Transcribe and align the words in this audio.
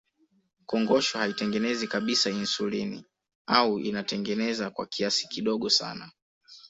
Kongosho 0.65 1.17
haitengenezi 1.19 1.87
kabisa 1.87 2.29
insulini 2.29 3.05
au 3.45 3.79
inatengeneza 3.79 4.69
kwa 4.69 4.85
kiasi 4.85 5.27
kidogo 5.27 5.69
sana 5.69 6.11